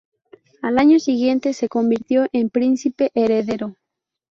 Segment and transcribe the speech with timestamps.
[0.63, 3.75] Al año siguiente, se convirtió en príncipe heredero.